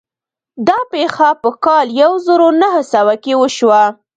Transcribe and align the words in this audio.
دا 0.67 0.77
پېښه 0.93 1.29
په 1.41 1.49
کال 1.65 1.87
يو 2.01 2.11
زر 2.25 2.39
و 2.47 2.49
نهه 2.61 2.81
سوه 2.93 3.13
کې 3.23 3.33
وشوه. 3.41 3.83